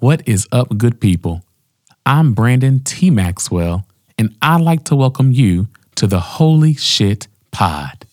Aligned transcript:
What 0.00 0.28
is 0.28 0.46
up, 0.52 0.78
good 0.78 1.00
people? 1.00 1.42
I'm 2.06 2.32
Brandon 2.32 2.78
T. 2.78 3.10
Maxwell, 3.10 3.84
and 4.16 4.32
I'd 4.40 4.60
like 4.60 4.84
to 4.84 4.94
welcome 4.94 5.32
you 5.32 5.66
to 5.96 6.06
the 6.06 6.20
Holy 6.20 6.74
Shit 6.74 7.26
Pod. 7.50 8.06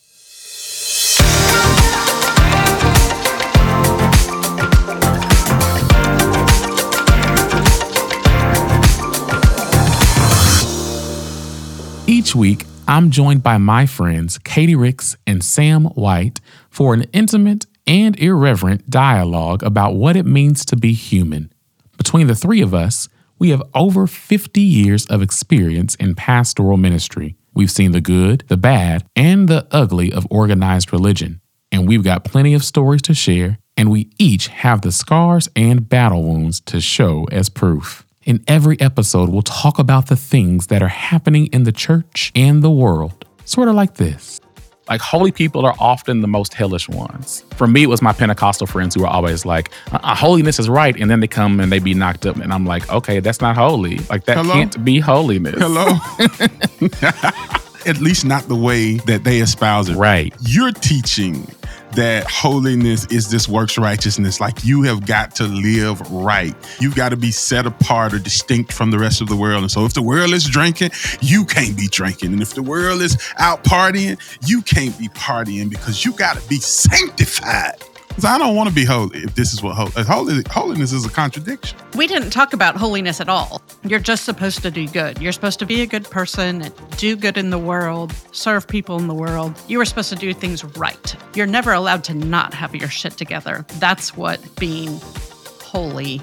Each 12.07 12.33
week, 12.33 12.65
I'm 12.87 13.11
joined 13.11 13.43
by 13.43 13.59
my 13.59 13.85
friends 13.85 14.39
Katie 14.39 14.75
Ricks 14.75 15.15
and 15.27 15.43
Sam 15.43 15.85
White 15.85 16.41
for 16.71 16.95
an 16.95 17.03
intimate 17.13 17.67
and 17.85 18.17
irreverent 18.19 18.89
dialogue 18.89 19.61
about 19.61 19.93
what 19.93 20.15
it 20.15 20.25
means 20.25 20.65
to 20.65 20.75
be 20.75 20.93
human. 20.93 21.51
Between 21.97 22.27
the 22.27 22.35
three 22.35 22.61
of 22.61 22.73
us, 22.73 23.09
we 23.37 23.49
have 23.49 23.63
over 23.73 24.07
50 24.07 24.61
years 24.61 25.05
of 25.07 25.21
experience 25.21 25.95
in 25.95 26.15
pastoral 26.15 26.77
ministry. 26.77 27.35
We've 27.53 27.71
seen 27.71 27.91
the 27.91 28.01
good, 28.01 28.43
the 28.47 28.57
bad, 28.57 29.05
and 29.15 29.47
the 29.47 29.67
ugly 29.71 30.11
of 30.11 30.27
organized 30.29 30.93
religion. 30.93 31.41
And 31.71 31.87
we've 31.87 32.03
got 32.03 32.23
plenty 32.23 32.53
of 32.53 32.63
stories 32.63 33.01
to 33.03 33.13
share, 33.13 33.59
and 33.75 33.89
we 33.89 34.09
each 34.17 34.47
have 34.47 34.81
the 34.81 34.91
scars 34.91 35.49
and 35.55 35.87
battle 35.87 36.23
wounds 36.23 36.61
to 36.61 36.79
show 36.79 37.27
as 37.31 37.49
proof. 37.49 38.05
In 38.23 38.43
every 38.47 38.79
episode, 38.79 39.29
we'll 39.29 39.41
talk 39.41 39.77
about 39.77 40.07
the 40.07 40.15
things 40.15 40.67
that 40.67 40.81
are 40.81 40.87
happening 40.87 41.47
in 41.47 41.63
the 41.63 41.71
church 41.71 42.31
and 42.35 42.63
the 42.63 42.71
world, 42.71 43.25
sort 43.45 43.67
of 43.67 43.75
like 43.75 43.95
this. 43.95 44.41
Like, 44.89 45.01
holy 45.01 45.31
people 45.31 45.65
are 45.65 45.73
often 45.79 46.21
the 46.21 46.27
most 46.27 46.53
hellish 46.53 46.87
ones. 46.87 47.43
For 47.55 47.65
me, 47.65 47.83
it 47.83 47.87
was 47.89 48.01
my 48.01 48.13
Pentecostal 48.13 48.67
friends 48.67 48.93
who 48.93 49.01
were 49.01 49.07
always 49.07 49.45
like, 49.45 49.71
uh, 49.91 50.15
holiness 50.15 50.59
is 50.59 50.69
right. 50.69 50.95
And 50.95 51.09
then 51.09 51.21
they 51.21 51.27
come 51.27 51.59
and 51.59 51.71
they 51.71 51.79
be 51.79 51.95
knocked 51.95 52.25
up. 52.25 52.35
And 52.37 52.53
I'm 52.53 52.65
like, 52.65 52.87
okay, 52.91 53.19
that's 53.19 53.41
not 53.41 53.55
holy. 53.55 53.97
Like, 54.09 54.25
that 54.25 54.37
Hello? 54.37 54.53
can't 54.53 54.85
be 54.85 54.99
holiness. 54.99 55.55
Hello. 55.57 55.97
At 57.87 57.99
least 57.99 58.25
not 58.25 58.43
the 58.47 58.55
way 58.55 58.95
that 59.05 59.23
they 59.23 59.39
espouse 59.39 59.89
it. 59.89 59.95
Right. 59.95 60.33
You're 60.41 60.71
teaching 60.71 61.47
that 61.95 62.29
holiness 62.29 63.05
is 63.07 63.29
this 63.29 63.47
works 63.47 63.77
righteousness. 63.77 64.39
Like 64.39 64.63
you 64.63 64.83
have 64.83 65.05
got 65.05 65.35
to 65.35 65.43
live 65.45 65.99
right. 66.11 66.55
You've 66.79 66.95
got 66.95 67.09
to 67.09 67.17
be 67.17 67.31
set 67.31 67.65
apart 67.65 68.13
or 68.13 68.19
distinct 68.19 68.71
from 68.71 68.91
the 68.91 68.99
rest 68.99 69.21
of 69.21 69.27
the 69.27 69.35
world. 69.35 69.63
And 69.63 69.71
so 69.71 69.85
if 69.85 69.93
the 69.93 70.01
world 70.01 70.31
is 70.31 70.45
drinking, 70.45 70.91
you 71.21 71.45
can't 71.45 71.77
be 71.77 71.87
drinking. 71.87 72.33
And 72.33 72.41
if 72.41 72.53
the 72.53 72.63
world 72.63 73.01
is 73.01 73.17
out 73.37 73.63
partying, 73.63 74.19
you 74.47 74.61
can't 74.61 74.97
be 74.99 75.07
partying 75.09 75.69
because 75.69 76.05
you 76.05 76.11
got 76.13 76.37
to 76.37 76.47
be 76.49 76.57
sanctified. 76.57 77.81
'Cause 78.15 78.23
I 78.25 78.37
don't 78.37 78.55
want 78.55 78.69
to 78.69 78.73
be 78.75 78.85
holy 78.85 79.23
if 79.23 79.35
this 79.35 79.53
is 79.53 79.61
what 79.61 79.75
holy, 79.75 79.91
holy 80.05 80.43
holiness 80.49 80.93
is 80.93 81.05
a 81.05 81.09
contradiction. 81.09 81.77
We 81.95 82.07
didn't 82.07 82.29
talk 82.29 82.53
about 82.53 82.77
holiness 82.77 83.19
at 83.19 83.27
all. 83.27 83.61
You're 83.83 83.99
just 83.99 84.23
supposed 84.23 84.61
to 84.61 84.71
do 84.71 84.87
good. 84.87 85.21
You're 85.21 85.33
supposed 85.33 85.59
to 85.59 85.65
be 85.65 85.81
a 85.81 85.85
good 85.85 86.09
person, 86.09 86.61
and 86.61 86.73
do 86.97 87.17
good 87.17 87.37
in 87.37 87.49
the 87.49 87.57
world, 87.57 88.13
serve 88.31 88.67
people 88.69 88.97
in 88.99 89.07
the 89.07 89.13
world. 89.13 89.53
You 89.67 89.79
were 89.79 89.85
supposed 89.85 90.09
to 90.11 90.15
do 90.15 90.33
things 90.33 90.63
right. 90.77 91.13
You're 91.35 91.45
never 91.45 91.73
allowed 91.73 92.05
to 92.05 92.13
not 92.13 92.53
have 92.53 92.73
your 92.73 92.89
shit 92.89 93.17
together. 93.17 93.65
That's 93.79 94.15
what 94.15 94.39
being 94.57 94.97
holy 95.61 96.21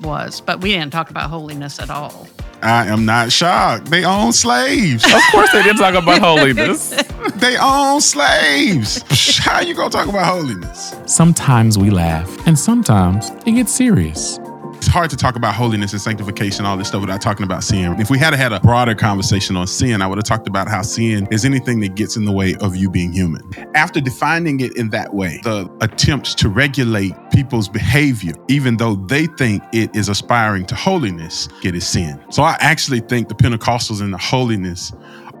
was. 0.00 0.40
But 0.40 0.60
we 0.60 0.70
didn't 0.72 0.92
talk 0.92 1.10
about 1.10 1.28
holiness 1.28 1.80
at 1.80 1.90
all. 1.90 2.28
I 2.62 2.86
am 2.86 3.04
not 3.04 3.32
shocked. 3.32 3.86
They 3.90 4.04
own 4.04 4.32
slaves. 4.32 5.04
Of 5.04 5.20
course, 5.32 5.50
they 5.52 5.62
didn't 5.64 5.78
talk 5.78 5.94
about 5.94 6.20
holiness. 6.22 6.94
they 7.36 7.56
own 7.56 8.00
slaves. 8.00 9.02
How 9.44 9.60
you 9.60 9.74
gonna 9.74 9.90
talk 9.90 10.08
about 10.08 10.26
holiness? 10.26 10.94
Sometimes 11.06 11.76
we 11.78 11.90
laugh, 11.90 12.46
and 12.46 12.58
sometimes 12.58 13.30
it 13.46 13.52
gets 13.52 13.74
serious. 13.74 14.38
It's 14.74 14.86
hard 14.86 15.10
to 15.10 15.16
talk 15.16 15.36
about 15.36 15.54
holiness 15.54 15.92
and 15.92 16.00
sanctification, 16.00 16.66
all 16.66 16.76
this 16.76 16.88
stuff 16.88 17.00
without 17.00 17.20
talking 17.20 17.44
about 17.44 17.64
sin. 17.64 17.98
If 17.98 18.10
we 18.10 18.18
had 18.18 18.34
had 18.34 18.52
a 18.52 18.60
broader 18.60 18.94
conversation 18.94 19.56
on 19.56 19.66
sin, 19.66 20.02
I 20.02 20.06
would 20.06 20.18
have 20.18 20.24
talked 20.24 20.46
about 20.46 20.68
how 20.68 20.82
sin 20.82 21.26
is 21.30 21.44
anything 21.44 21.80
that 21.80 21.94
gets 21.94 22.16
in 22.16 22.26
the 22.26 22.32
way 22.32 22.54
of 22.56 22.76
you 22.76 22.90
being 22.90 23.10
human. 23.10 23.42
After 23.74 24.00
defining 24.00 24.60
it 24.60 24.76
in 24.76 24.90
that 24.90 25.14
way, 25.14 25.40
the 25.42 25.68
attempts 25.80 26.34
to 26.36 26.48
regulate 26.48 27.14
people's 27.32 27.68
behavior, 27.68 28.34
even 28.48 28.76
though 28.76 28.96
they 28.96 29.26
think 29.26 29.62
it 29.72 29.94
is 29.96 30.08
aspiring 30.08 30.66
to 30.66 30.74
holiness, 30.74 31.48
get 31.62 31.74
it 31.74 31.78
is 31.78 31.86
sin. 31.86 32.22
So 32.30 32.42
I 32.42 32.56
actually 32.60 33.00
think 33.00 33.28
the 33.28 33.34
Pentecostals 33.34 34.02
and 34.02 34.12
the 34.12 34.18
holiness 34.18 34.92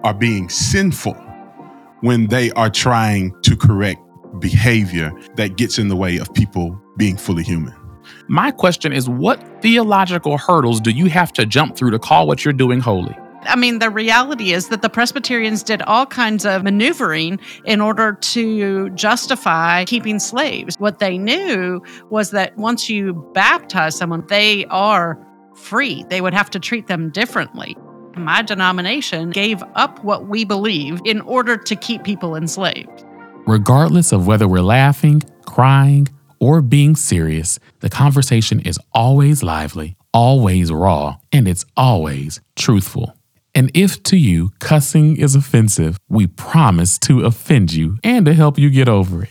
are 0.02 0.14
being 0.14 0.48
sinful 0.48 1.14
when 2.06 2.28
they 2.28 2.52
are 2.52 2.70
trying 2.70 3.34
to 3.42 3.56
correct 3.56 4.00
behavior 4.38 5.12
that 5.34 5.56
gets 5.56 5.76
in 5.76 5.88
the 5.88 5.96
way 5.96 6.18
of 6.18 6.32
people 6.34 6.80
being 6.96 7.16
fully 7.16 7.42
human. 7.42 7.74
My 8.28 8.52
question 8.52 8.92
is 8.92 9.08
what 9.08 9.42
theological 9.60 10.38
hurdles 10.38 10.80
do 10.80 10.92
you 10.92 11.06
have 11.06 11.32
to 11.32 11.44
jump 11.44 11.76
through 11.76 11.90
to 11.90 11.98
call 11.98 12.28
what 12.28 12.44
you're 12.44 12.54
doing 12.54 12.78
holy? 12.78 13.16
I 13.42 13.56
mean, 13.56 13.80
the 13.80 13.90
reality 13.90 14.52
is 14.52 14.68
that 14.68 14.82
the 14.82 14.88
Presbyterians 14.88 15.64
did 15.64 15.82
all 15.82 16.06
kinds 16.06 16.46
of 16.46 16.62
maneuvering 16.62 17.40
in 17.64 17.80
order 17.80 18.12
to 18.12 18.88
justify 18.90 19.84
keeping 19.84 20.20
slaves. 20.20 20.76
What 20.78 21.00
they 21.00 21.18
knew 21.18 21.82
was 22.08 22.30
that 22.30 22.56
once 22.56 22.88
you 22.88 23.14
baptize 23.34 23.96
someone, 23.96 24.24
they 24.28 24.64
are 24.66 25.18
free. 25.56 26.04
They 26.08 26.20
would 26.20 26.34
have 26.34 26.50
to 26.50 26.60
treat 26.60 26.86
them 26.86 27.10
differently. 27.10 27.76
My 28.16 28.40
denomination 28.40 29.28
gave 29.28 29.62
up 29.74 30.02
what 30.02 30.26
we 30.26 30.46
believe 30.46 31.02
in 31.04 31.20
order 31.20 31.58
to 31.58 31.76
keep 31.76 32.02
people 32.02 32.34
enslaved. 32.34 33.04
Regardless 33.46 34.10
of 34.10 34.26
whether 34.26 34.48
we're 34.48 34.62
laughing, 34.62 35.22
crying, 35.44 36.08
or 36.40 36.62
being 36.62 36.96
serious, 36.96 37.58
the 37.80 37.90
conversation 37.90 38.60
is 38.60 38.80
always 38.92 39.42
lively, 39.42 39.96
always 40.14 40.72
raw, 40.72 41.18
and 41.30 41.46
it's 41.46 41.66
always 41.76 42.40
truthful. 42.56 43.14
And 43.54 43.70
if 43.74 44.02
to 44.04 44.16
you 44.16 44.50
cussing 44.60 45.18
is 45.18 45.34
offensive, 45.34 45.98
we 46.08 46.26
promise 46.26 46.98
to 47.00 47.26
offend 47.26 47.74
you 47.74 47.98
and 48.02 48.24
to 48.24 48.32
help 48.32 48.58
you 48.58 48.70
get 48.70 48.88
over 48.88 49.24
it. 49.24 49.30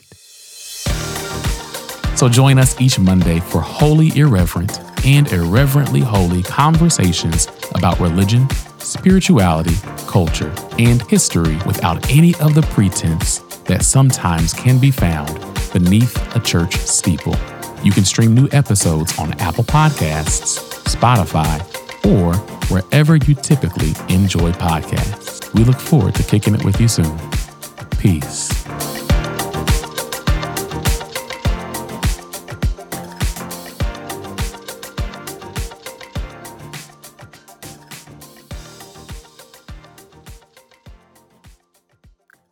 So 2.16 2.30
join 2.30 2.60
us 2.60 2.80
each 2.80 3.00
Monday 3.00 3.40
for 3.40 3.62
holy 3.62 4.16
irreverent 4.16 4.80
and 5.06 5.32
irreverently 5.32 6.02
holy 6.02 6.44
conversations 6.44 7.48
about 7.74 8.00
religion, 8.00 8.48
spirituality, 8.86 9.76
culture, 10.08 10.54
and 10.78 11.02
history 11.04 11.58
without 11.66 12.10
any 12.12 12.36
of 12.36 12.54
the 12.54 12.62
pretense 12.72 13.40
that 13.66 13.84
sometimes 13.84 14.54
can 14.54 14.80
be 14.80 14.92
found 14.92 15.40
beneath 15.74 16.36
a 16.36 16.40
church 16.40 16.76
steeple. 16.76 17.36
You 17.84 17.92
can 17.92 18.06
stream 18.06 18.34
new 18.34 18.48
episodes 18.52 19.18
on 19.20 19.34
Apple 19.40 19.64
Podcasts, 19.64 20.60
Spotify, 20.86 21.60
or 22.06 22.36
wherever 22.70 23.16
you 23.16 23.36
typically 23.36 23.94
enjoy 24.14 24.52
podcasts. 24.54 25.54
We 25.54 25.64
look 25.64 25.80
forward 25.80 26.16
to 26.16 26.24
kicking 26.24 26.56
it 26.56 26.64
with 26.64 26.80
you 26.80 26.88
soon. 26.88 27.18
Peace. 28.00 28.66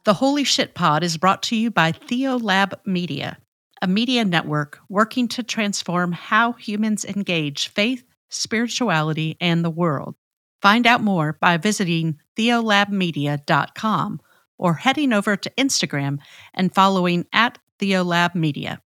The 0.06 0.16
Holy 0.16 0.44
Shit 0.44 0.74
Pod 0.74 1.02
is 1.02 1.16
brought 1.16 1.42
to 1.44 1.56
you 1.56 1.72
by 1.72 1.94
Theolab 1.94 2.74
Media, 2.86 3.38
a 3.82 3.88
media 3.88 4.26
network 4.26 4.80
working 4.90 5.30
to 5.30 5.44
transform 5.44 6.12
how 6.12 6.52
humans 6.52 7.06
engage 7.06 7.70
faith, 7.70 8.04
spirituality, 8.28 9.38
and 9.40 9.64
the 9.64 9.70
world. 9.70 10.16
Find 10.62 10.86
out 10.86 11.02
more 11.02 11.38
by 11.40 11.56
visiting 11.56 12.20
theolabmedia.com 12.36 14.22
or 14.58 14.74
heading 14.74 15.14
over 15.14 15.38
to 15.38 15.52
Instagram 15.58 16.20
and 16.54 16.76
following 16.76 17.26
at 17.32 17.58
Theolab 17.80 18.36
Media. 18.36 18.82